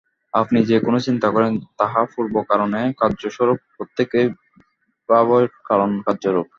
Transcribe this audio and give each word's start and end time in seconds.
আপনি 0.33 0.59
যে-কোন 0.65 0.95
চিন্তা 0.99 1.27
করেন, 1.31 1.51
তাহা 1.77 2.01
পূর্ব 2.13 2.33
কারণের 2.49 2.87
কার্যস্বরূপ, 2.97 3.59
প্রত্যেক 3.75 4.09
ভাবই 5.09 5.45
কারণের 5.63 6.01
কার্য-রূপ। 6.03 6.47